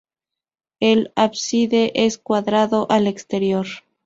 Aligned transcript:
El 0.79 1.11
ábside 1.15 1.91
es 1.93 2.17
cuadrado 2.17 2.87
al 2.89 3.05
exterior. 3.05 3.67